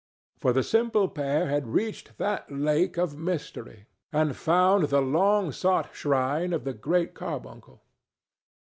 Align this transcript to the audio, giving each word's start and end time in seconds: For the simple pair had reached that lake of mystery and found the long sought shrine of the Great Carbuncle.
For 0.39 0.51
the 0.51 0.63
simple 0.63 1.07
pair 1.07 1.45
had 1.47 1.67
reached 1.67 2.17
that 2.17 2.51
lake 2.51 2.97
of 2.97 3.19
mystery 3.19 3.85
and 4.11 4.35
found 4.35 4.85
the 4.89 4.99
long 4.99 5.51
sought 5.51 5.93
shrine 5.93 6.53
of 6.53 6.63
the 6.63 6.73
Great 6.73 7.13
Carbuncle. 7.13 7.83